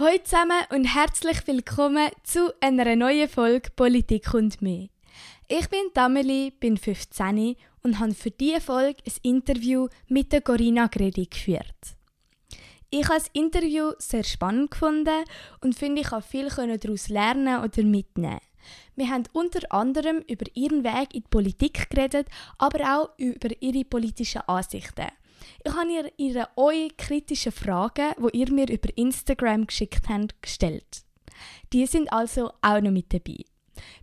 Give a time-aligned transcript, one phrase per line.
[0.00, 4.86] Hallo zusammen und herzlich willkommen zu einer neuen Folge Politik und mehr.
[5.48, 10.86] Ich bin Dameli, bin 15 und habe für diese Folge ein Interview mit der Corinna
[10.86, 11.96] Gredi geführt.
[12.90, 15.24] Ich habe das Interview sehr spannend gefunden
[15.62, 18.38] und finde, ich konnte viel daraus lernen oder mitnehmen.
[18.94, 23.84] Wir haben unter anderem über ihren Weg in die Politik geredet, aber auch über ihre
[23.84, 25.08] politischen Ansichten.
[25.64, 31.02] Ich habe ihr ihre eure kritischen Fragen, die ihr mir über Instagram geschickt habt, gestellt.
[31.72, 33.44] Die sind also auch noch mit dabei.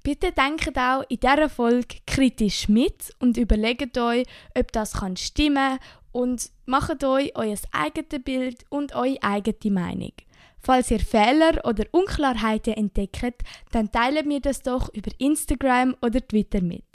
[0.04, 4.26] Bitte denkt auch in dieser Folge kritisch mit und überlegt euch,
[4.58, 5.80] ob das kann stimmen
[6.12, 10.14] und macht euch euer eigenes Bild und eure eigene Meinung.
[10.60, 16.62] Falls ihr Fehler oder Unklarheiten entdeckt, dann teilt mir das doch über Instagram oder Twitter
[16.62, 16.86] mit.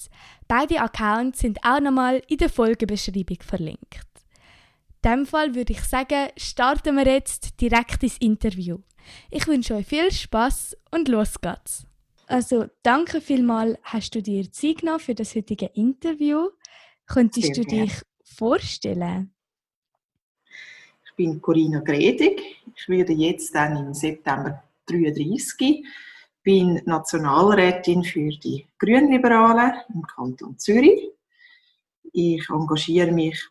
[0.49, 4.10] Beide Accounts sind auch nochmal in der Folgebeschreibung verlinkt.
[5.03, 8.79] In diesem Fall würde ich sagen, starten wir jetzt direkt ins Interview.
[9.31, 11.87] Ich wünsche euch viel Spaß und los geht's.
[12.27, 16.51] Also, danke vielmals, hast du dir Zeit genommen für das heutige Interview.
[17.07, 19.33] Könntest Sehr du dich vorstellen?
[21.05, 22.41] Ich bin Corinna Gredig.
[22.77, 25.83] Ich werde jetzt dann im September 33.
[26.43, 31.11] Bin Nationalrätin für die Grünliberalen im Kanton Zürich.
[32.13, 33.49] Ich engagiere mich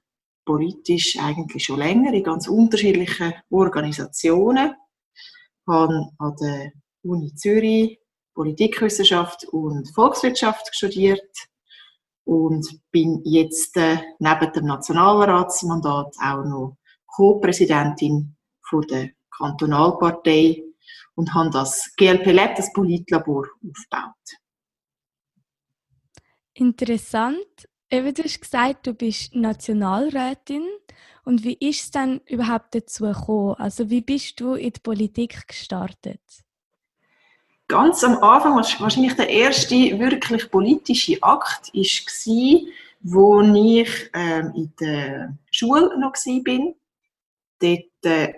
[0.49, 4.73] politisch eigentlich schon länger in ganz unterschiedlichen Organisationen.
[5.13, 6.71] Ich habe an der
[7.03, 7.99] Uni Zürich
[8.33, 11.29] Politikwissenschaft und Volkswirtschaft studiert
[12.23, 18.35] und bin jetzt äh, neben dem Nationalratsmandat auch noch Co-Präsidentin
[18.89, 20.63] der Kantonalpartei
[21.13, 24.15] und habe das GLP Lab, das Politlabor, aufgebaut.
[26.55, 27.69] Interessant.
[27.91, 30.63] Eben, du hast gesagt, du bist Nationalrätin.
[31.25, 33.55] Und wie ist es dann überhaupt dazu gekommen?
[33.57, 36.21] Also wie bist du in die Politik gestartet?
[37.67, 45.37] Ganz am Anfang, wahrscheinlich der erste wirklich politische Akt, war, wo ich ähm, in der
[45.51, 46.73] Schule noch war.
[47.59, 48.33] Dort äh,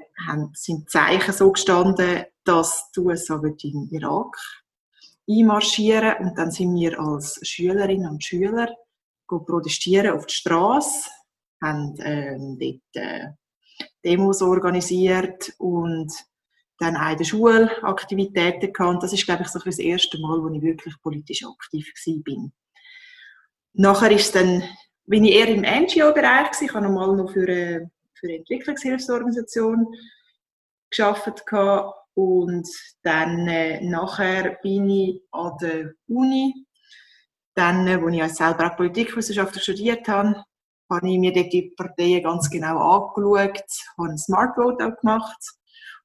[0.53, 4.35] sind Zeichen so gestanden, dass die USA in den Irak
[5.29, 8.75] einmarschieren und dann sind wir als Schülerinnen und Schüler
[9.39, 11.09] protestieren auf die Straße,
[11.61, 13.27] haben ähm, dort äh,
[14.03, 16.11] Demos organisiert und
[16.79, 19.03] dann auch in der Schule Aktivitäten gehabt.
[19.03, 21.87] das ist, glaube ich, so das erste Mal, wo ich wirklich politisch aktiv
[22.23, 22.51] bin.
[23.73, 24.63] Nachher ist dann,
[25.05, 29.87] bin ich eher im NGO-Bereich Ich habe mal noch für eine, für eine Entwicklungshilfsorganisation
[30.89, 31.43] geschafft
[32.13, 32.67] und
[33.03, 36.65] dann äh, nachher bin ich an der Uni
[37.53, 40.44] dann, als ich als selber auch Politikwissenschaft studiert habe,
[40.89, 43.63] habe ich mir dort die Parteien ganz genau angeschaut,
[43.97, 45.38] habe ein Smart Vote auch gemacht.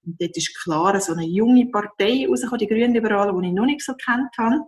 [0.04, 3.82] Und dort ist klar, so eine junge Partei rausgekommen, die Grünliberalen, die ich noch nicht
[3.82, 4.62] so kennt habe.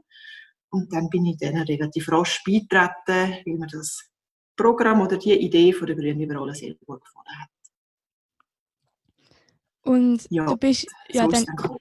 [0.70, 4.10] Und dann bin ich denen relativ rasch beitreten, weil mir das
[4.56, 7.48] Programm oder die Idee von der Grünliberalen sehr gut gefallen hat.
[9.82, 11.77] Und ja, du bist ja so dann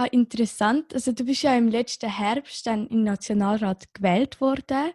[0.00, 0.94] Ah, interessant.
[0.94, 4.92] Also du bist ja im letzten Herbst dann im Nationalrat gewählt worden.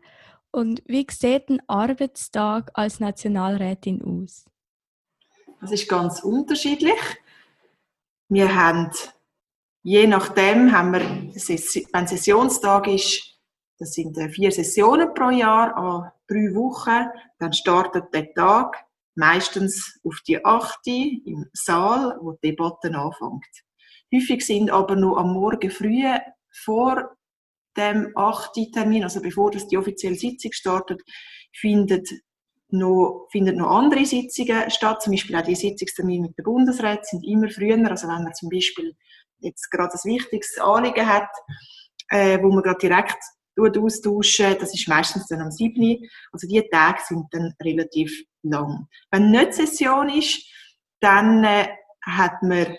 [0.50, 4.46] Und wie sieht ein Arbeitstag als Nationalrätin aus?
[5.59, 6.96] Das ist ganz unterschiedlich.
[8.30, 8.91] Wir haben,
[9.81, 13.38] je nachdem, haben wir, wenn Sessionstag ist,
[13.80, 17.09] das sind äh, vier Sessionen pro Jahr an drei Wochen,
[17.40, 18.85] dann startet der Tag
[19.16, 23.62] meistens auf die achte im Saal, wo die Debatte anfängt.
[24.13, 26.03] Häufig sind aber noch am Morgen früh
[26.51, 27.16] vor
[27.75, 28.72] dem 8.
[28.72, 31.01] Termin, also bevor das die offizielle Sitzung startet,
[31.51, 32.07] findet
[32.69, 35.02] noch, findet noch andere Sitzungen statt.
[35.02, 37.78] Zum Beispiel auch die Sitzungstermine mit dem Bundesrat sind immer früher.
[37.90, 38.96] Also wenn man zum Beispiel
[39.40, 41.29] jetzt gerade ein wichtiges Anliegen hat,
[42.09, 43.18] äh, wo man gerade direkt
[43.57, 45.97] austauschen, das ist meistens dann am 7.
[46.31, 48.12] Also die Tage sind dann relativ
[48.44, 48.88] lang.
[49.12, 50.44] Wenn nicht Session ist,
[51.00, 51.68] dann äh,
[52.06, 52.75] hat man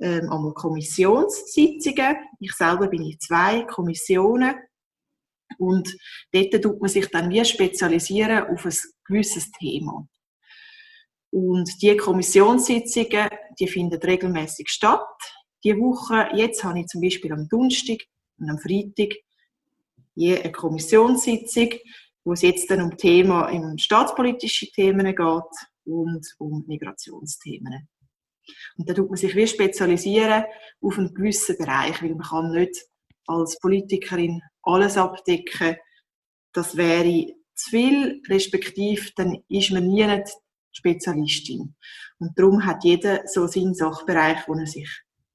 [0.00, 2.16] ähm, einmal Kommissionssitzungen.
[2.40, 4.54] Ich selber bin in zwei Kommissionen.
[5.58, 5.96] Und
[6.32, 10.06] dort tut man sich dann wie spezialisieren auf ein gewisses Thema.
[11.30, 13.28] Und die Kommissionssitzungen,
[13.58, 15.06] die finden regelmäßig statt.
[15.64, 17.98] Die Woche, jetzt habe ich zum Beispiel am Donnerstag
[18.38, 19.14] und am Freitag
[20.14, 21.70] je eine Kommissionssitzung,
[22.24, 27.88] wo es jetzt dann um Thema, um staatspolitische Themen geht und um Migrationsthemen.
[28.76, 30.44] Und da tut man sich wie spezialisieren
[30.80, 32.84] auf einen gewissen Bereich, weil man kann nicht
[33.26, 35.76] als Politikerin alles abdecken.
[36.52, 40.28] Das wäre zu viel, respektive dann ist man nie nicht
[40.72, 41.74] Spezialistin.
[42.18, 44.88] Und darum hat jeder so seinen Sachbereich, wo er sich,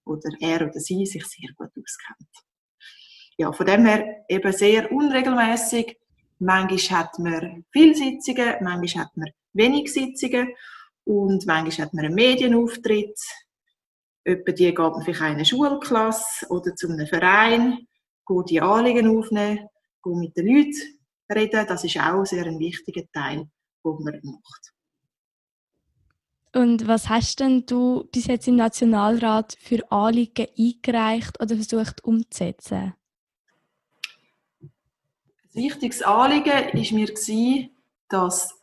[0.05, 2.29] oder er oder sie sich sehr gut auskennt.
[3.37, 5.97] Ja, von dem her eben sehr unregelmäßig.
[6.39, 10.53] Manchmal hat man viele Sitzungen, manchmal hat man wenig Sitzungen
[11.05, 13.19] und manchmal hat man einen Medienauftritt.
[14.23, 17.87] Etwa die geht man vielleicht eine Schulklasse oder zu einem Verein,
[18.27, 19.67] geht die Anliegen aufnehmen,
[20.03, 20.99] geht mit den Leuten
[21.33, 21.65] reden.
[21.67, 23.49] Das ist auch sehr ein wichtiger Teil,
[23.83, 24.73] den man macht.
[26.53, 32.93] Und was hast denn du bis jetzt im Nationalrat für Anliegen eingereicht oder versucht umzusetzen?
[34.59, 34.69] Ein
[35.63, 37.69] wichtiges Anliegen war mir,
[38.09, 38.59] dass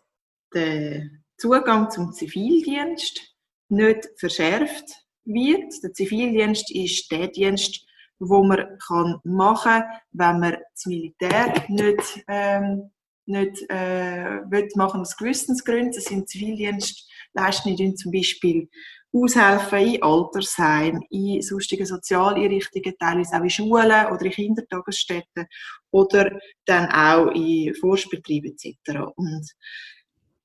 [0.53, 3.35] der Zugang zum Zivildienst
[3.69, 4.85] nicht verschärft
[5.25, 5.73] wird.
[5.83, 7.87] Der Zivildienst ist der Dienst,
[8.19, 12.91] wo man kann machen kann, wenn man das Militär nicht, ähm,
[13.27, 15.93] nicht äh, will machen aus Gewissensgründen.
[15.93, 18.69] Das sind Zivildienstleistungen, zum Beispiel
[19.13, 25.47] aushelfen in Altersheimen, in sonstigen Sozialeinrichtungen, teilweise auch in Schulen oder in Kindertagesstätten
[25.93, 29.01] oder dann auch in Forstbetrieben etc.
[29.15, 29.49] Und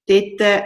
[0.07, 0.63] dort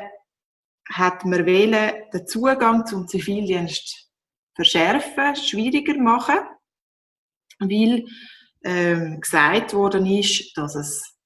[0.93, 4.09] hat man wählen, den Zugang zum Zivildienst
[4.55, 6.39] verschärfen, schwieriger machen,
[7.59, 8.05] weil
[8.63, 11.17] ähm, gesagt worden ist, dass es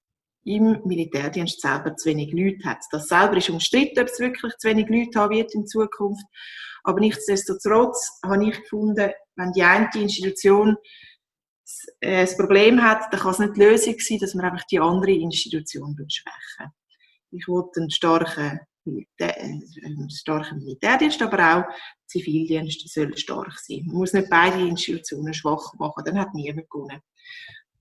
[0.43, 2.79] im Militärdienst selber zu wenig Leute hat.
[2.91, 6.25] Das selber ist umstritten, ob es wirklich zu wenig Leute haben wird in Zukunft.
[6.83, 10.75] Aber nichtsdestotrotz habe ich gefunden, wenn die eine Institution
[11.99, 14.79] äh, das Problem hat, dann kann es nicht die Lösung sein, dass man einfach die
[14.79, 16.71] andere Institution schwächen
[17.29, 19.59] Ich wollte einen starken, Äh,
[20.09, 21.63] starken Militärdienst, aber auch
[22.07, 23.83] Zivildienst soll stark sein.
[23.85, 26.99] Man muss nicht beide Institutionen schwach machen, dann hat niemand gewonnen.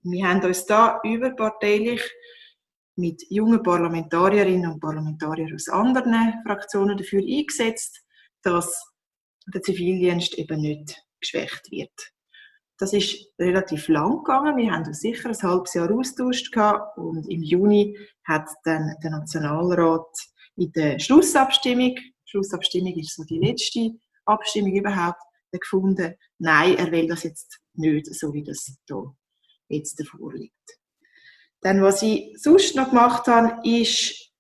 [0.03, 2.03] Wir haben uns da überparteilich
[2.97, 8.03] mit jungen Parlamentarierinnen und Parlamentariern aus anderen Fraktionen dafür eingesetzt,
[8.43, 8.93] dass
[9.47, 12.13] der Zivildienst eben nicht geschwächt wird.
[12.79, 14.57] Das ist relativ lang gegangen.
[14.57, 16.55] Wir haben uns sicher ein halbes Jahr austauscht
[16.97, 20.07] und im Juni hat dann der Nationalrat
[20.61, 21.97] in der Schlussabstimmung,
[22.27, 23.93] Schlussabstimmung ist so die letzte
[24.27, 25.21] Abstimmung überhaupt,
[25.53, 29.17] gefunden, nein, er will das jetzt nicht, so wie das hier
[29.69, 30.55] jetzt davor liegt.
[31.61, 34.33] Dann, was ich sonst noch gemacht habe, ist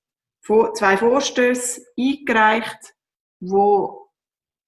[0.74, 2.94] zwei Vorstöße eingereicht,
[3.40, 4.10] wo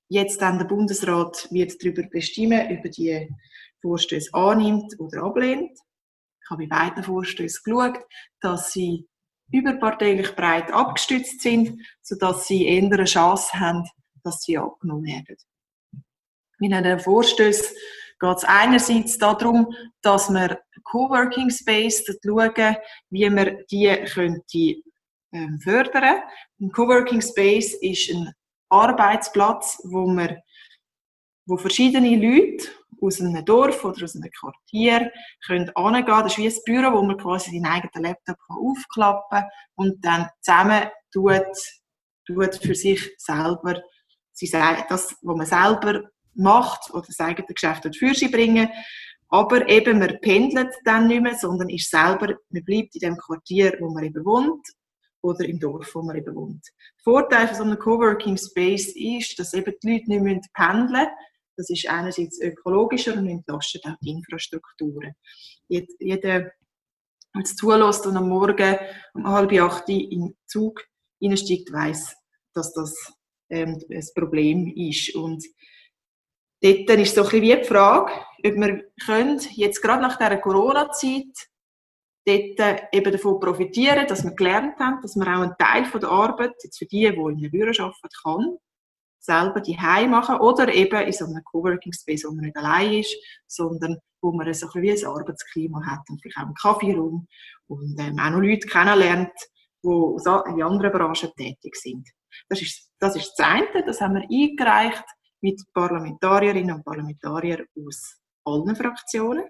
[0.08, 3.28] jetzt dann der Bundesrat wird darüber bestimmen, über die
[3.82, 5.78] Vorstöße annimmt oder ablehnt.
[6.42, 8.00] Ich habe bei beiden Vorstößen geschaut,
[8.40, 9.06] dass sie
[9.52, 13.84] überparteilich breit abgestützt sind, sodass sie eher eine Chance haben,
[14.24, 15.36] dass sie abgenommen werden.
[16.60, 17.74] In einem Vorstöß
[18.20, 22.76] geht es einerseits darum, dass wir Coworking Space schauen,
[23.10, 24.82] wie man die könnte
[25.32, 26.22] ähm, fördern.
[26.60, 28.32] Ein Coworking Space ist ein
[28.68, 30.38] Arbeitsplatz, wo man
[31.46, 32.68] wo verschiedene Leute
[33.00, 35.10] aus einem Dorf oder aus einem Quartier
[35.44, 36.06] können angehen.
[36.06, 40.28] Das ist wie ein Büro, wo man quasi seinen eigenen Laptop aufklappen kann und dann
[40.40, 41.42] zusammen tut,
[42.26, 43.82] tut für sich selber
[44.88, 46.02] das, was man selber
[46.34, 48.68] macht oder das eigene Geschäft für sie bringen.
[49.28, 53.76] Aber eben, man pendelt dann nicht mehr, sondern ist selber, man bleibt in dem Quartier,
[53.80, 54.66] wo man eben wohnt
[55.22, 56.66] oder im Dorf, wo man eben wohnt.
[56.66, 61.10] Der Vorteil von so einem Coworking Space ist, dass eben die Leute nicht pendeln müssen.
[61.56, 65.14] Das ist einerseits ökologischer und entlastet auch die Infrastrukturen.
[65.68, 66.52] Jeder, der
[67.36, 68.76] jetzt zulässt und am Morgen
[69.14, 70.84] um halb acht in den Zug
[71.22, 72.16] einsteigt, weiß,
[72.54, 72.94] dass das
[73.50, 75.14] ähm, ein Problem ist.
[75.14, 75.44] Und
[76.60, 78.12] dort ist so ein bisschen wie die Frage,
[78.44, 81.48] ob wir können, jetzt gerade nach dieser Corona-Zeit
[82.24, 86.10] dort eben davon profitieren, dass wir gelernt haben, dass man auch einen Teil von der
[86.10, 88.58] Arbeit, jetzt für die, die in einem Büro arbeiten, kann,
[89.22, 89.76] selber die
[90.08, 94.32] machen oder eben in so einem Coworking Space, wo man nicht allein ist, sondern wo
[94.32, 97.26] man so ein, wie ein Arbeitsklima hat und vielleicht auch einen Kaffeeraum
[97.68, 99.32] und ähm, auch noch Leute kennenlernt,
[99.84, 102.08] die in anderen Branchen tätig sind.
[102.48, 105.04] Das ist, das ist das eine, das haben wir eingereicht
[105.40, 109.44] mit Parlamentarierinnen und Parlamentariern aus allen Fraktionen.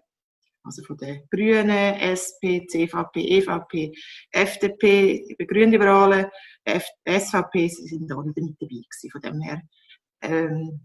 [0.64, 1.70] Also von den Grünen,
[2.06, 3.92] SP, CVP, EVP,
[4.30, 6.26] FDP, die Grünliberalen,
[6.64, 9.10] SVP, sie sind alle mit dabei gewesen.
[9.10, 9.62] Von dem her
[10.22, 10.80] ähm,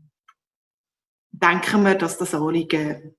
[1.31, 3.15] denken wir, dass das Anliegen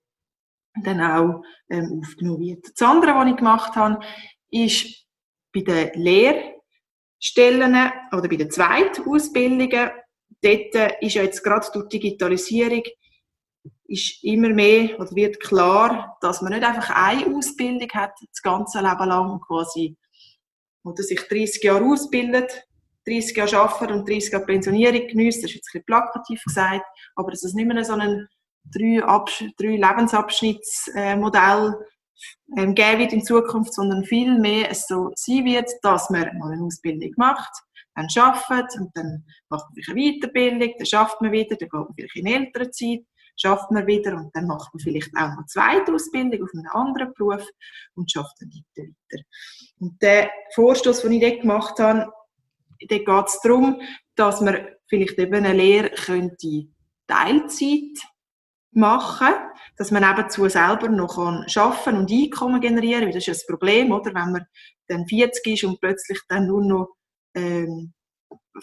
[0.83, 2.67] dann auch ähm, aufgenommen wird.
[2.75, 4.05] Das andere, was ich gemacht habe,
[4.50, 5.07] ist
[5.53, 9.91] bei den Lehrstellen oder bei den Zweitausbildungen,
[10.43, 12.83] dort ist ja jetzt gerade durch Digitalisierung
[13.88, 18.80] ist immer mehr oder wird klar, dass man nicht einfach eine Ausbildung hat, das ganze
[18.80, 19.97] Leben lang quasi,
[20.85, 22.68] oder sich 30 Jahre ausbildet
[23.09, 26.85] 30 Jahre arbeiten und 30 Jahre Pensionierung genießt, das ist jetzt ein bisschen plakativ gesagt,
[27.16, 28.28] aber dass es nicht mehr so ein
[28.64, 29.00] drei,
[29.59, 31.75] Lebensabschnittsmodell
[32.57, 36.52] ähm, geben wird in Zukunft, sondern viel mehr es so sein wird, dass man mal
[36.52, 37.52] eine Ausbildung macht,
[37.95, 41.95] dann arbeitet und dann macht man eine Weiterbildung, dann schafft man wieder, dann geht man
[41.95, 43.04] vielleicht in Elternzeit,
[43.38, 46.66] schafft man wieder und dann macht man vielleicht auch noch eine zweite Ausbildung auf einem
[46.73, 47.47] anderen Beruf
[47.95, 49.25] und schafft dann weiter, weiter.
[49.78, 52.12] Und der Vorstoß, den ich dort gemacht habe,
[52.88, 53.80] dort geht es darum,
[54.16, 56.68] dass man vielleicht eben eine Lehre könnte
[57.07, 57.99] Teilzeit
[58.73, 59.35] machen,
[59.76, 63.12] dass man nebenzu selber noch arbeiten und Einkommen generieren kann.
[63.12, 64.14] Das ist ja das Problem, oder?
[64.14, 64.47] wenn man
[64.88, 66.88] dann 40 ist und plötzlich dann nur noch
[67.35, 67.92] ähm,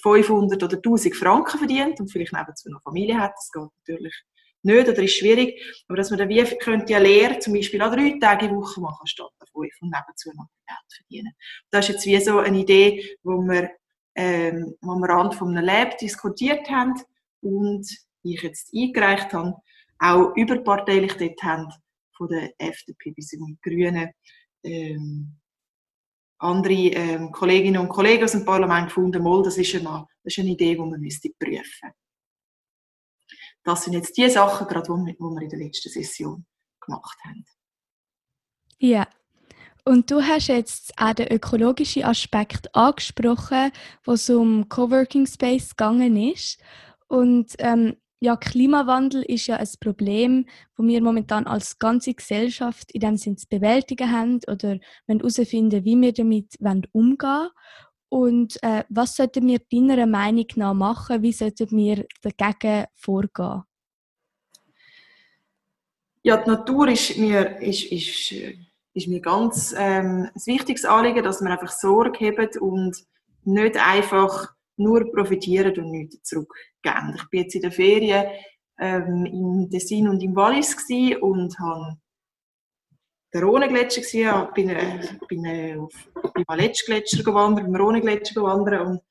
[0.01, 3.33] 500 oder 1000 Franken verdient und vielleicht nebenzu noch Familie hat.
[3.35, 4.23] Das geht natürlich
[4.65, 5.61] nicht oder ist schwierig.
[5.87, 8.81] Aber dass man dann wie könnte eine Lehre zum Beispiel an drei Tage die Woche
[8.81, 11.33] machen statt an fünf und nebenzu noch Geld verdienen.
[11.71, 13.69] Das ist jetzt wie so eine Idee, wo wir,
[14.15, 16.93] ähm, wir an von einem Lab diskutiert haben
[17.41, 17.87] und
[18.23, 19.55] ich jetzt eingereicht habe
[19.99, 21.69] auch überparteilich dort haben,
[22.15, 24.09] von der FDP bis zu den Grünen,
[24.63, 25.35] ähm,
[26.39, 30.39] andere ähm, Kolleginnen und Kollegen aus dem Parlament gefunden, mal, das ist eine, das ist
[30.39, 31.91] eine Idee, die man müsste prüfen
[33.65, 36.45] Das sind jetzt die Sachen, gerade, die wir in der letzten Session
[36.79, 37.45] gemacht haben.
[38.77, 39.07] Ja,
[39.83, 43.71] und du hast jetzt auch den ökologischen Aspekt angesprochen,
[44.03, 46.59] wo es um Coworking Space gegangen ist.
[47.07, 50.45] Und ähm, ja, Klimawandel ist ja ein Problem,
[50.75, 55.99] wo wir momentan als ganze Gesellschaft in dem Sinne zu bewältigen haben oder herausfinden, wie
[56.01, 56.57] wir damit
[56.91, 57.49] umgehen wollen.
[58.15, 61.21] Und äh, was sollten wir deiner Meinung nach machen?
[61.21, 63.63] Wie sollten wir dagegen vorgehen?
[66.23, 68.33] Ja, die Natur ist mir, ist, ist,
[68.93, 72.95] ist mir ganz ähm, ein wichtiges Anliegen, dass wir einfach Sorge haben und
[73.43, 77.17] nicht einfach nur profitieren und nichts zurückgeben.
[77.17, 78.27] Ich bin jetzt in der Ferien
[78.79, 80.73] ähm, im Tessin und im Wallis
[81.19, 81.97] und habe
[83.35, 89.01] den Rhone-Gletscher gesehen, bin, äh, bin äh, auf dem Aletsch-Gletscher gewandert, im Rhone-Gletscher gewandert und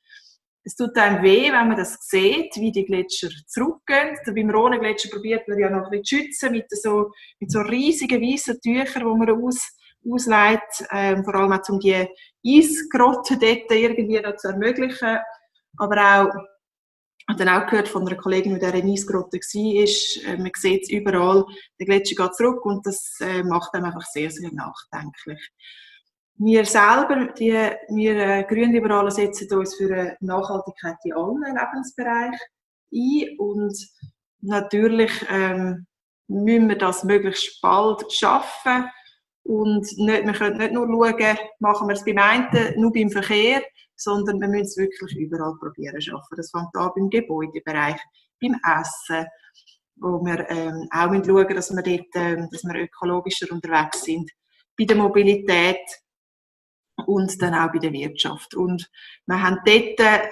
[0.67, 4.17] es tut einem weh, wenn man das sieht, wie die Gletscher zurückgehen.
[4.25, 9.03] Beim Rhone-Gletscher probiert man ja noch zu schützen mit so, mit so riesigen weißen Tüchern,
[9.03, 9.61] die man aus,
[10.11, 12.09] ausleitet, ähm, vor allem auch um die
[12.47, 15.19] Eisgrotten dort irgendwie noch zu ermöglichen.
[15.77, 16.54] Aber auch, ich
[17.29, 20.83] habe dann auch gehört von einer Kollegin, die in dieser Eisgrotte war, äh, man sieht
[20.83, 21.45] es überall,
[21.79, 25.41] der Gletscher geht zurück und das äh, macht einem einfach sehr, sehr nachdenklich.
[26.37, 32.39] Wir selber, die, wir äh, Grünliberalen, setzen uns für Nachhaltigkeit in allen Lebensbereichen
[32.93, 33.77] ein und
[34.41, 35.87] natürlich ähm,
[36.29, 38.91] müssen wir das möglichst bald schaffen
[39.45, 43.63] und nicht, wir können nicht nur schauen, machen wir es beim einen, nur beim Verkehr,
[43.97, 46.37] sondern wir müssen es wirklich überall probieren schaffen.
[46.37, 48.01] Das fängt an beim Gebäudebereich,
[48.41, 49.27] beim Essen,
[49.97, 54.31] wo wir ähm, auch schauen dass wir dort, ähm, dass wir ökologischer unterwegs sind,
[54.77, 55.81] bei der Mobilität
[57.07, 58.55] und dann auch bei der Wirtschaft.
[58.55, 58.91] Und
[59.27, 60.29] wir haben dort äh,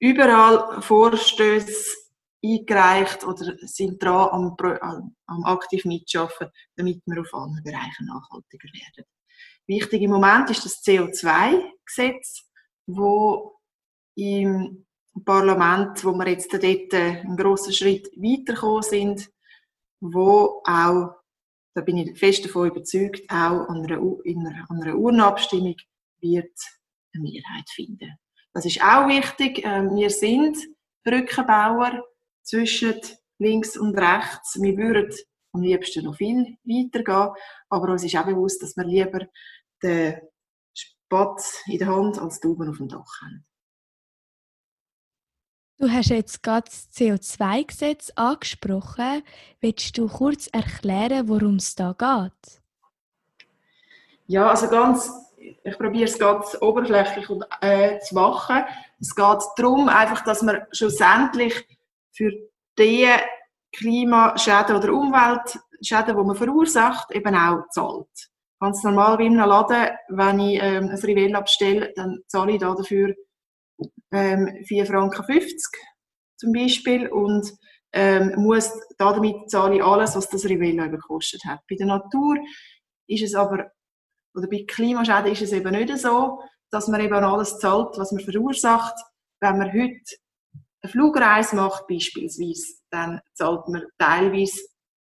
[0.00, 2.00] überall Vorstöße
[2.42, 9.04] eingereicht oder sind dran am, am aktiv mitschaffen, damit wir auf allen Bereichen nachhaltiger werden.
[9.66, 10.80] Wichtig im Moment ist das
[11.90, 12.44] CO2-Gesetz,
[12.86, 13.56] wo
[14.16, 14.86] im
[15.24, 19.30] Parlament, wo wir jetzt dort einen grossen Schritt weitergekommen sind,
[20.00, 21.14] wo auch,
[21.74, 25.76] da bin ich fest davon überzeugt, auch an einer, an einer Urnabstimmung
[26.20, 26.52] wird
[27.14, 28.16] eine Mehrheit finden.
[28.52, 29.64] Das ist auch wichtig.
[29.64, 30.58] Ähm, wir sind
[31.04, 32.04] Brückenbauer
[32.42, 33.00] zwischen
[33.38, 34.60] links und rechts.
[34.60, 35.14] Wir würden
[35.52, 37.34] am liebsten noch viel weiter gehen,
[37.68, 39.26] aber uns ist auch bewusst, dass wir lieber
[39.82, 40.20] den
[41.10, 43.44] Spatz in der Hand als die Daumen auf dem Dach haben.
[45.78, 49.22] Du hast jetzt gerade das CO2-Gesetz angesprochen.
[49.60, 52.62] Willst du kurz erklären, worum es da geht?
[54.26, 57.26] Ja, also ganz, ich probiere es ganz oberflächlich
[57.60, 58.64] äh, zu machen.
[59.00, 61.66] Es geht darum, einfach, dass man schlussendlich
[62.12, 62.30] für
[62.78, 63.08] die
[63.72, 68.29] Klimaschäden oder Umweltschäden, die man verursacht, eben auch zahlt.
[68.60, 72.74] Ganz normal in einem Laden, wenn ich ähm, ein Rivell abstelle, dann zahle ich da
[72.74, 73.14] dafür
[74.12, 75.60] ähm, 4,50 Franken
[76.36, 77.50] zum Beispiel und
[77.92, 81.60] ähm, muss damit zahle ich alles, was das Rivella gekostet hat.
[81.68, 82.36] Bei der Natur
[83.08, 83.70] ist es aber,
[84.34, 86.40] oder bei Klimaschäden ist es eben nicht so,
[86.70, 88.94] dass man eben alles zahlt, was man verursacht.
[89.40, 90.16] Wenn man heute
[90.82, 94.60] eine Flugreise macht beispielsweise, dann zahlt man teilweise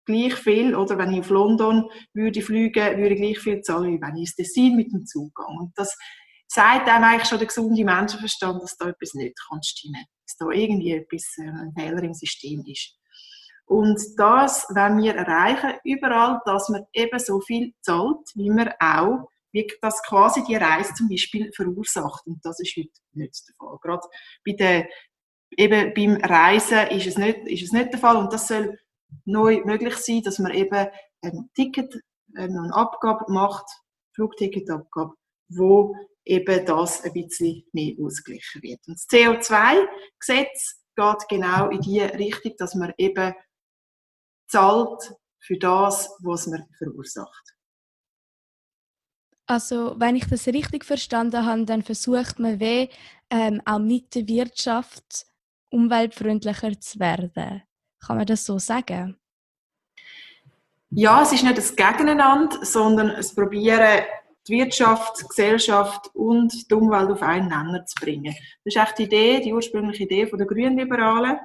[0.05, 4.01] gleich viel, oder wenn ich auf London würde fliegen, würde ich gleich viel zahlen, wie
[4.01, 5.45] wenn ich ins Tessin mit dem Zug gehe.
[5.45, 5.97] Und das
[6.47, 10.49] sagt einem eigentlich schon der gesunde Menschenverstand, dass da etwas nicht kann stimmen dass da
[10.49, 12.97] irgendwie etwas, äh, ein Fehler im System ist.
[13.65, 19.29] Und das wenn wir erreichen, überall, dass man eben so viel zahlt, wie man auch,
[19.51, 22.27] wie das quasi die Reise zum Beispiel verursacht.
[22.27, 23.77] Und das ist heute nicht der Fall.
[23.81, 24.07] Gerade
[24.45, 24.87] bei der,
[25.57, 28.17] eben beim Reisen ist es nicht, ist es nicht der Fall.
[28.17, 28.77] Und das soll
[29.25, 30.87] neu möglich sein, dass man eben
[31.21, 32.01] ein Ticket,
[32.35, 33.65] eine Abgabe macht,
[34.13, 35.13] Flugticketabgabe,
[35.49, 35.95] wo
[36.25, 38.79] eben das ein bisschen mehr ausgeglichen wird.
[38.87, 43.33] Und das CO2-Gesetz geht genau in die Richtung, dass man eben
[44.47, 47.55] zahlt für das, was man verursacht.
[49.47, 52.87] Also, wenn ich das richtig verstanden habe, dann versucht man weh,
[53.29, 55.27] ähm, auch mit der Wirtschaft
[55.69, 57.61] umweltfreundlicher zu werden.
[58.05, 59.17] Kann man das so sagen?
[60.91, 64.03] Ja, es ist nicht das Gegeneinander, sondern es probieren
[64.47, 68.35] die Wirtschaft, die Gesellschaft und die Umwelt auf einen Nenner zu bringen.
[68.63, 71.37] Das ist echt die Idee, die ursprüngliche Idee der Grünliberalen.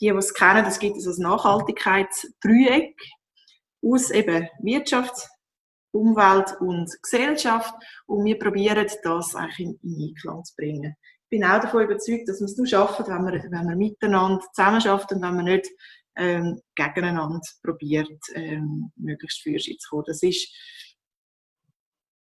[0.00, 2.96] Die, die es kennen, das gibt es als Nachhaltigkeitsdreieck
[3.82, 5.28] aus eben Wirtschaft,
[5.92, 7.74] Umwelt und Gesellschaft
[8.06, 10.96] und wir probieren das eigentlich in, in Einklang zu bringen.
[11.30, 14.76] Bin auch davon überzeugt, dass wir es nur schaffen, wenn wir, wenn wir miteinander zusammen
[14.76, 15.68] und wenn man nicht
[16.16, 20.04] ähm, gegeneinander probiert, ähm, möglichst für zu kommen.
[20.06, 20.48] Das ist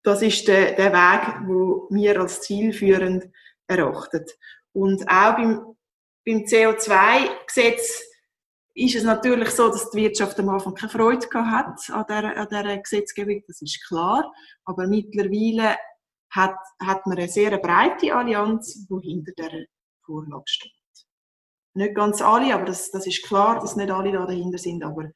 [0.03, 3.25] das ist der, der Weg, wo wir als zielführend
[3.67, 4.25] erachten.
[4.73, 5.75] Und auch beim,
[6.25, 8.03] beim CO2-Gesetz
[8.75, 12.37] ist es natürlich so, dass die Wirtschaft am Anfang keine Freude gehabt hat an dieser,
[12.37, 14.33] an dieser Gesetzgebung, das ist klar.
[14.65, 15.77] Aber mittlerweile
[16.33, 19.65] hat, hat man eine sehr breite Allianz, die hinter dieser
[20.03, 20.71] Vorlage steht.
[21.75, 25.11] Nicht ganz alle, aber das, das ist klar, dass nicht alle da dahinter sind, aber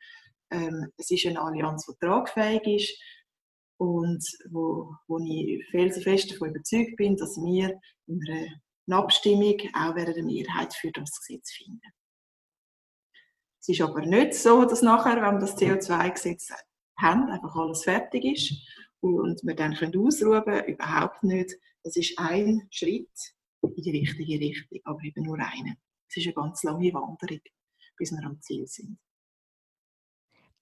[0.51, 3.01] ähm, es ist eine Allianz, die tragfähig ist
[3.77, 8.21] und wo, wo ich felsenfest davon überzeugt bin, dass wir in
[8.87, 11.93] einer Abstimmung auch während der Mehrheit für das Gesetz finden.
[13.59, 16.49] Es ist aber nicht so, dass nachher, wenn wir das CO2-Gesetz
[16.99, 18.53] haben, einfach alles fertig ist
[19.01, 21.55] und wir dann können ausruhen überhaupt nicht.
[21.83, 23.09] Das ist ein Schritt
[23.61, 25.75] in die richtige Richtung, aber eben nur einer.
[26.09, 27.41] Es ist eine ganz lange Wanderung,
[27.97, 28.97] bis wir am Ziel sind.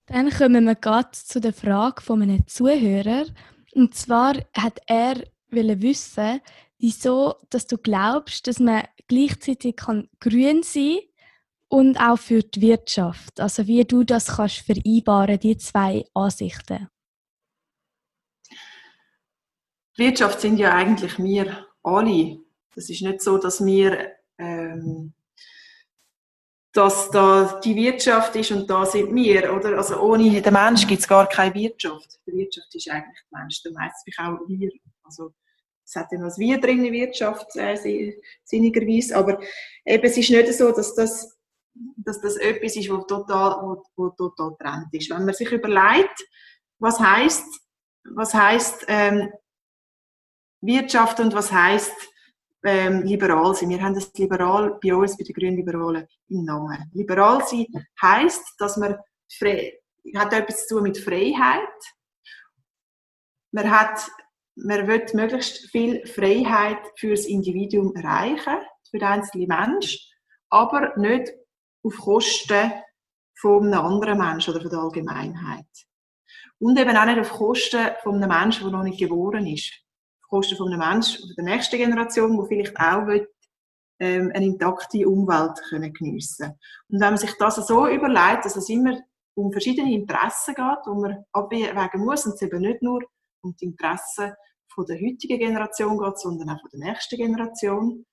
[0.06, 3.26] Dann kommen wir gerade zu der Frage von einem Zuhörer.
[3.74, 6.40] Und zwar hat er wissen,
[6.78, 10.98] wieso dass du glaubst, dass man gleichzeitig kann grün sein
[11.68, 13.40] und auch für die Wirtschaft.
[13.40, 16.88] Also wie du das kannst vereinbaren, die zwei Ansichten.
[19.96, 22.38] Die Wirtschaft sind ja eigentlich wir alle.
[22.74, 25.14] Das ist nicht so, dass wir ähm,
[26.76, 29.78] dass da die Wirtschaft ist und da sind wir, oder?
[29.78, 32.20] Also ohne den Mensch gibt es gar keine Wirtschaft.
[32.26, 34.70] Die Wirtschaft ist eigentlich der Mensch, der meistens auch wir.
[35.02, 35.32] Also
[35.82, 38.12] es hat ja noch das Wir drin in der Wirtschaft, äh,
[38.44, 39.40] sinnigerweise, aber
[39.86, 41.38] eben, es ist nicht so, dass das,
[41.96, 45.08] dass das etwas ist, wo total, wo, wo total trennt ist.
[45.08, 46.26] Wenn man sich überlegt,
[46.78, 47.46] was heißt,
[48.04, 49.30] was heißt ähm,
[50.66, 51.92] Wirtschaft und was heißt
[52.66, 53.68] ähm, liberal sein.
[53.68, 56.90] Wir haben das liberal bei uns, bei den Grünen Liberalen, im Namen.
[56.92, 57.66] Liberal sein
[58.02, 58.96] heisst, dass man
[59.30, 59.78] frei,
[60.14, 61.68] hat etwas zu tun mit Freiheit.
[63.52, 64.08] Man hat,
[64.56, 68.58] man will möglichst viel Freiheit für das Individuum erreichen,
[68.90, 70.10] für den einzelnen Mensch,
[70.50, 71.32] aber nicht
[71.82, 72.72] auf Kosten
[73.38, 75.66] von einem anderen Menschen oder von der Allgemeinheit.
[76.58, 79.85] Und eben auch nicht auf Kosten von einem Menschen, der noch nicht geboren ist.
[80.28, 83.28] Kosten von einem Menschen oder der nächsten Generation, die vielleicht auch will,
[83.98, 86.52] ähm, eine intakte Umwelt können geniessen
[86.88, 88.98] Und wenn man sich das so überlegt, dass es immer
[89.34, 93.02] um verschiedene Interessen geht, wo man abwägen muss und es eben nicht nur
[93.42, 94.32] um die Interessen
[94.74, 98.04] von der heutigen Generation geht, sondern auch von der nächsten Generation,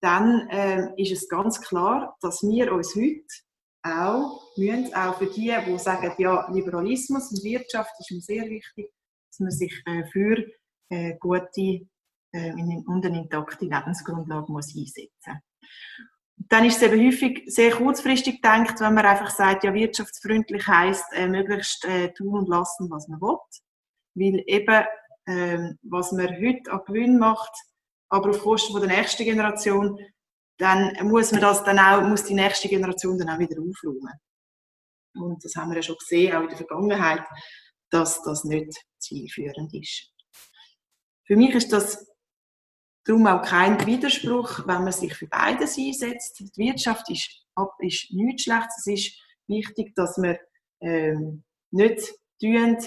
[0.00, 3.24] dann äh, ist es ganz klar, dass wir uns heute
[3.82, 8.90] auch müssen, auch für die, die sagen, ja, Liberalismus und Wirtschaft ist mir sehr wichtig,
[9.30, 10.44] dass man sich äh, für
[10.88, 11.86] äh, gute
[12.32, 15.42] äh, und eine intakte Lebensgrundlage muss einsetzen
[16.48, 21.04] dann ist es eben häufig sehr kurzfristig gedacht, wenn man einfach sagt, ja, wirtschaftsfreundlich heisst,
[21.12, 23.38] äh, möglichst äh, tun und lassen, was man will.
[24.14, 24.84] Weil eben,
[25.26, 27.52] äh, was man heute an Gewinn macht,
[28.08, 29.98] aber auf Kosten der nächsten Generation,
[30.58, 34.14] dann muss man das dann auch, muss die nächste Generation dann auch wieder aufräumen.
[35.14, 37.22] Und das haben wir ja schon gesehen, auch in der Vergangenheit,
[37.90, 40.12] dass das nicht zielführend ist.
[41.28, 42.10] Für mich ist das
[43.04, 46.40] darum auch kein Widerspruch, wenn man sich für beides einsetzt.
[46.40, 47.44] Die Wirtschaft ist,
[47.80, 48.78] ist nichts Schlechtes.
[48.78, 50.40] Es ist wichtig, dass wir
[50.80, 52.78] ähm, nicht tun,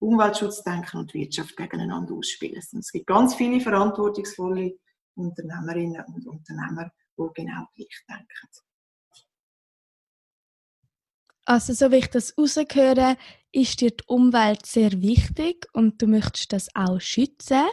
[0.00, 2.62] Umweltschutz denken und Wirtschaft gegeneinander ausspielen.
[2.72, 4.78] Und es gibt ganz viele verantwortungsvolle
[5.14, 8.48] Unternehmerinnen und Unternehmer, die genau gleich denken.
[11.44, 13.18] Also, so wie ich das rausgehöre,
[13.52, 17.64] ist dir die Umwelt sehr wichtig und du möchtest das auch schützen.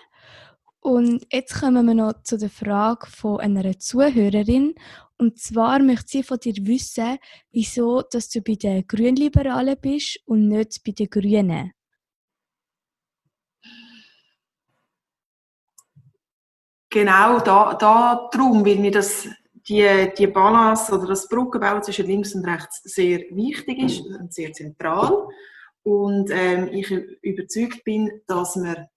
[0.79, 4.75] Und jetzt kommen wir noch zu der Frage von einer Zuhörerin.
[5.17, 7.17] Und zwar möchte sie von dir wissen,
[7.51, 11.71] wieso dass du bei den Grünliberalen bist und nicht bei den Grünen.
[16.89, 19.27] Genau, da, da darum, weil mir das,
[19.67, 24.53] die, die Balance oder das Brückenbau zwischen links und rechts sehr wichtig ist und sehr
[24.53, 25.27] zentral.
[25.85, 28.87] Und ähm, ich überzeugt bin, dass man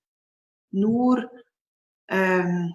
[0.70, 1.30] nur
[2.08, 2.72] ähm,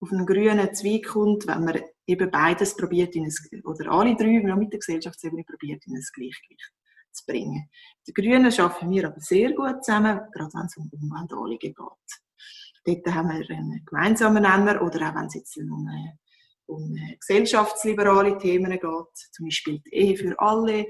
[0.00, 4.40] auf einen grünen Zweig kommt, wenn man eben beides probiert, in ein, oder alle drei
[4.56, 6.72] mit der Gesellschaftsebene probiert, in ein Gleichgewicht
[7.12, 7.68] zu bringen.
[8.06, 13.04] Die Grünen arbeiten wir aber sehr gut zusammen, gerade wenn es um Umweltanliegen geht.
[13.04, 15.86] Dort haben wir einen gemeinsamen Nenner, oder auch wenn es jetzt um,
[16.64, 20.86] um gesellschaftsliberale Themen geht, zum Beispiel die Ehe für alle,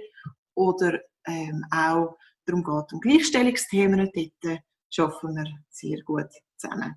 [0.55, 2.17] oder ähm, auch
[2.51, 4.61] darum geht, um Gleichstellungsthemen, dort
[4.99, 6.97] arbeiten wir sehr gut zusammen.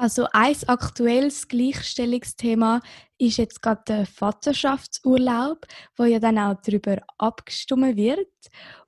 [0.00, 2.80] Also ein aktuelles Gleichstellungsthema
[3.18, 8.30] ist jetzt gerade der Vaterschaftsurlaub, wo ja dann auch darüber abgestimmt wird.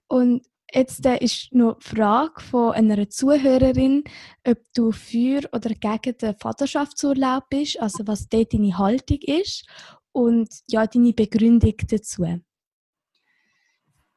[0.09, 4.05] Und jetzt äh, ist noch die Frage von einer Zuhörerin,
[4.47, 9.67] ob du für oder gegen den Vaterschaftsurlaub bist, also was dort deine Haltung ist
[10.13, 12.25] und ja deine Begründung dazu.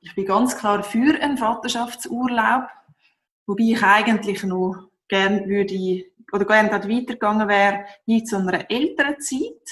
[0.05, 2.67] Ich bin ganz klar für einen Vaterschaftsurlaub,
[3.47, 9.19] wobei ich eigentlich noch gerne würde oder gerne dort weitergegangen wäre, hin zu einer älteren
[9.19, 9.67] Zeit,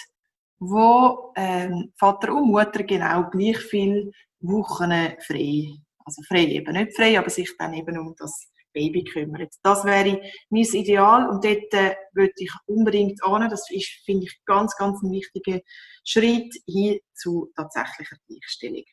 [0.58, 5.68] wo ähm, Vater und Mutter genau gleich viel Wochen frei,
[6.04, 9.48] also frei eben nicht frei, aber sich dann eben um das Baby kümmern.
[9.62, 10.20] Das wäre
[10.50, 13.50] mein Ideal und dort äh, würde ich unbedingt an.
[13.52, 15.60] Das ist, finde ich, ganz, ganz ein wichtiger
[16.04, 18.84] Schritt hin zu tatsächlicher Gleichstellung.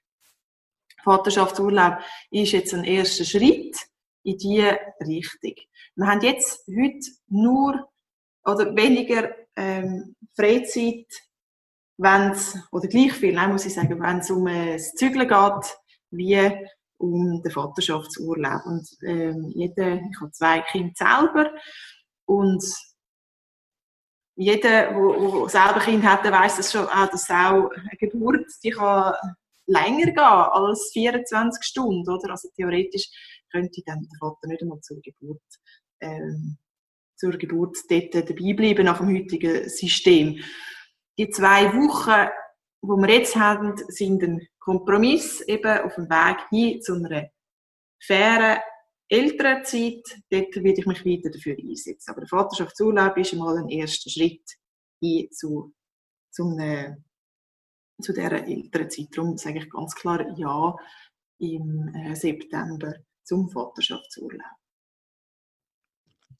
[1.04, 1.98] Vaterschaftsurlaub
[2.30, 3.76] ist jetzt ein erster Schritt
[4.22, 5.54] in diese Richtung.
[5.96, 7.88] Wir haben jetzt heute nur
[8.44, 11.06] oder weniger ähm, Freizeit,
[11.98, 15.76] wenn's, oder gleich viel, nein, muss ich sagen, wenn es um äh, das Zügeln geht,
[16.10, 16.66] wie
[16.98, 18.64] um den Vaterschaftsurlaub.
[18.66, 21.50] Und ähm, jeder, ich habe zwei Kinder selber
[22.26, 22.64] und
[24.36, 29.14] jeder, der selber Kind hat, weiß das schon, auch, dass auch eine Geburt, die kann
[29.70, 32.30] länger gehen als 24 Stunden, oder?
[32.30, 33.08] Also theoretisch
[33.50, 35.42] könnte dann der Vater nicht einmal zur Geburt,
[36.00, 36.58] ähm,
[37.16, 40.40] zur Geburt dort dabei bleiben nach dem heutigen System.
[41.18, 42.30] Die zwei Wochen,
[42.82, 47.28] wo wir jetzt haben, sind ein Kompromiss eben auf dem Weg hin zu einer
[48.02, 48.58] fairen
[49.08, 50.02] Elternzeit.
[50.30, 52.10] Dort werde ich mich weiter dafür einsetzen.
[52.10, 54.48] Aber der Vaterschaftsurlaub ist einmal ein erster Schritt
[55.00, 55.74] hin zu,
[56.30, 56.96] zu, einer,
[58.02, 59.08] zu dieser Elternzeit.
[59.16, 60.76] Darum sage ich ganz klar Ja
[61.38, 64.60] im äh, September zum Vaterschaftsurlaub.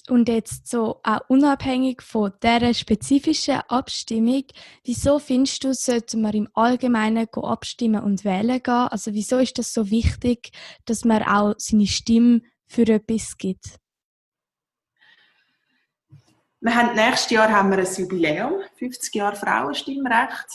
[0.09, 4.45] Und jetzt so auch unabhängig von dieser spezifischen Abstimmung,
[4.85, 8.89] wieso findest du, sollte man im Allgemeinen abstimmen und wählen gehen?
[8.89, 10.51] Also wieso ist das so wichtig,
[10.87, 13.79] dass man auch seine Stimme für etwas gibt?
[16.63, 20.47] Wir haben, nächstes Jahr haben wir ein Jubiläum, 50 Jahre Frauenstimmrecht.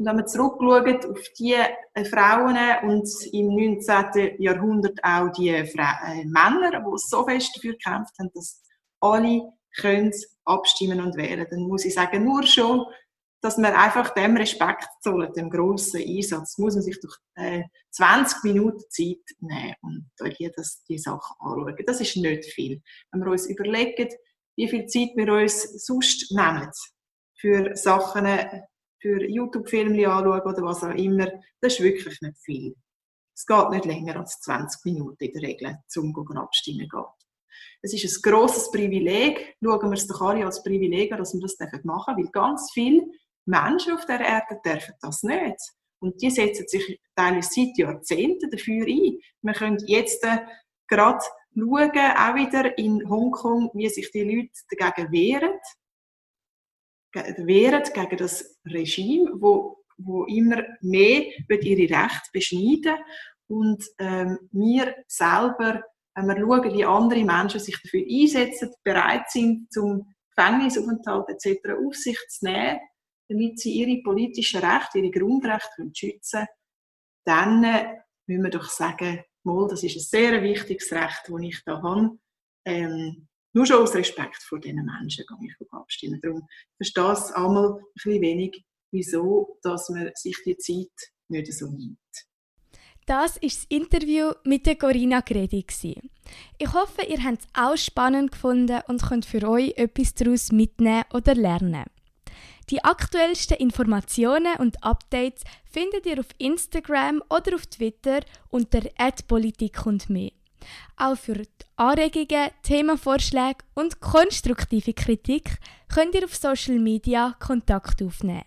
[0.00, 4.40] Und wenn man zurückschaut auf die äh, Frauen und im 19.
[4.40, 8.62] Jahrhundert auch die äh, Männer, die so fest dafür gekämpft haben, dass
[9.00, 9.42] alle
[9.76, 10.10] können
[10.46, 12.86] abstimmen und wählen, dann muss ich sagen, nur schon,
[13.42, 18.42] dass man einfach dem Respekt zollt, dem grossen Einsatz, muss man sich durch äh, 20
[18.44, 21.76] Minuten Zeit nehmen und hier das, die Sache anschauen.
[21.86, 22.80] Das ist nicht viel.
[23.12, 24.08] Wenn wir uns überlegen,
[24.56, 26.70] wie viel Zeit wir uns sonst nehmen
[27.38, 28.26] für Sachen,
[29.00, 31.26] für YouTube-Filme anschauen oder was auch immer,
[31.60, 32.74] das ist wirklich nicht viel.
[33.34, 37.04] Es geht nicht länger als 20 Minuten in der Regel, zum abstimmen gehen.
[37.82, 41.40] Es ist ein grosses Privileg, schauen wir es doch alle als Privileg an, dass wir
[41.40, 43.06] das machen dürfen, weil ganz viele
[43.46, 45.56] Menschen auf der Erde dürfen das nicht.
[46.00, 49.18] Und die setzen sich teilweise seit Jahrzehnten dafür ein.
[49.42, 50.38] Wir können jetzt äh,
[50.88, 55.58] gerade schauen, auch wieder in Hongkong, wie sich die Leute dagegen wehren
[57.12, 62.96] wehren gegen das Regime, wo, wo immer mehr ihre Rechte beschneiden
[63.50, 65.82] und ähm, wir selber,
[66.14, 71.70] wenn wir schauen, wie andere Menschen sich dafür einsetzen, bereit sind, zum Gefängnisaufenthalt etc.
[71.84, 72.78] auf sich zu nehmen,
[73.28, 76.48] damit sie ihre politischen Rechte, ihre Grundrechte schützen können,
[77.24, 77.96] dann äh,
[78.26, 82.18] müssen wir doch sagen, mal, das ist ein sehr wichtiges Recht, das ich da habe.
[82.64, 86.20] Ähm, nur schon aus Respekt vor diesen Menschen gehe ich abstimmen.
[86.22, 91.66] Darum verstehe ich einmal ein bisschen wenig, wieso dass man sich die Zeit nicht so
[91.66, 91.98] nimmt.
[93.06, 95.66] Das ist das Interview mit der Corinna Gredi.
[96.58, 101.04] Ich hoffe, ihr habt es auch spannend gefunden und könnt für euch etwas daraus mitnehmen
[101.12, 101.86] oder lernen.
[102.70, 108.82] Die aktuellsten Informationen und Updates findet ihr auf Instagram oder auf Twitter unter
[109.26, 110.30] @politik und mehr.
[110.96, 111.42] Auch für
[111.76, 115.58] Anregungen, Themenvorschläge und konstruktive Kritik
[115.92, 118.44] könnt ihr auf Social Media Kontakt aufnehmen.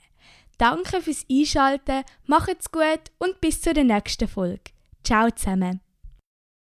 [0.58, 4.71] Danke fürs Einschalten, macht's gut und bis zur nächsten Folge.
[5.04, 5.82] Ciao zusammen.